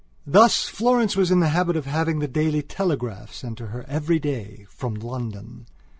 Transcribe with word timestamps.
Thus, 0.25 0.63
Florence 0.63 1.15
was 1.15 1.29
in 1.29 1.41
the 1.41 1.49
habit 1.53 1.75
of 1.75 1.85
having 1.85 2.17
the 2.17 2.27
Daily 2.27 2.63
Telegraph 2.63 3.31
sent 3.35 3.59
to 3.59 3.67
her 3.67 3.85
every 3.87 4.17
day 4.17 4.65
from 4.67 4.95
London. 4.95 5.67